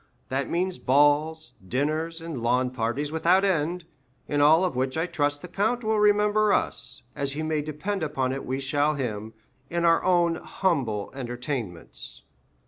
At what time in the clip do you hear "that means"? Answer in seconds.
0.29-0.79